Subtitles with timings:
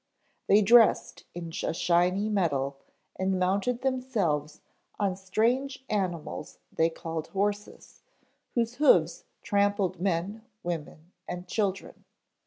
[0.47, 2.77] They dressed in a shiny metal
[3.17, 4.61] and mounted themselves
[4.99, 8.01] on strange animals they called horses,
[8.55, 12.05] whose hoofs trampled men, women and children.